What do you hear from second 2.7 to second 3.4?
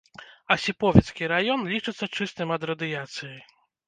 радыяцыі.